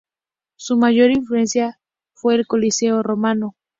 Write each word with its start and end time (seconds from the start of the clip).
Su 0.55 0.77
mayor 0.77 1.11
influencia 1.11 1.79
fue 2.15 2.33
el 2.33 2.47
Coliseo 2.47 3.03
Romano. 3.03 3.53